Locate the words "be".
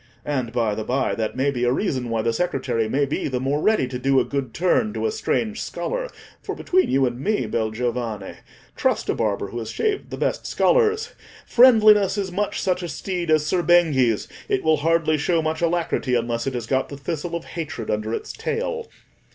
1.51-1.63, 3.05-3.27